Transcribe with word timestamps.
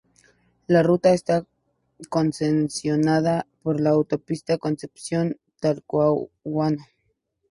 La 0.65 0.81
ruta 0.81 1.13
está 1.13 1.45
concesionada 2.09 3.45
por 3.61 3.79
la 3.79 3.91
Autopista 3.91 4.57
Concepción-Talcahuano. 4.57 6.87